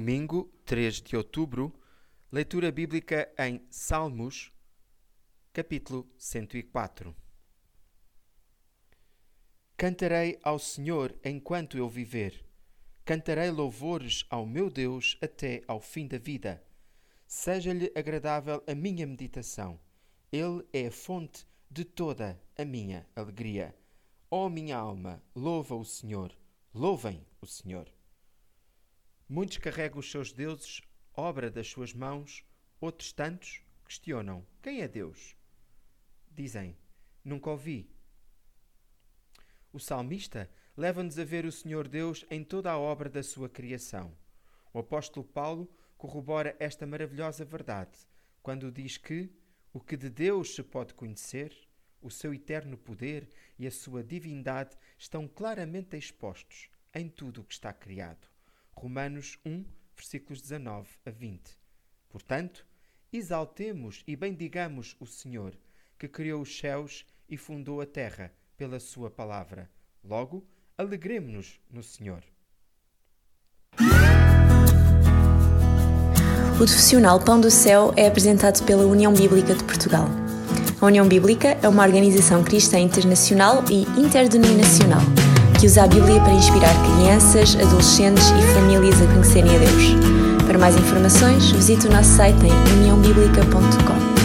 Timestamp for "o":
25.74-25.84, 27.42-27.46, 39.72-39.78, 41.44-41.52, 44.72-44.80, 49.72-49.78, 52.02-52.10, 57.42-57.44, 64.98-65.06, 76.54-76.56, 91.86-91.90